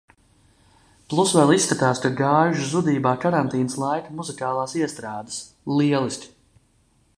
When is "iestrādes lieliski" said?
4.83-6.35